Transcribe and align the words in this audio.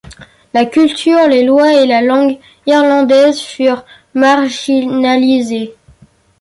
La 0.55 0.65
culture, 0.65 1.27
les 1.29 1.43
lois 1.43 1.75
et 1.75 1.85
la 1.85 2.01
langue 2.01 2.39
irlandaises 2.65 3.39
furent 3.39 3.85
marginalisées. 4.15 5.75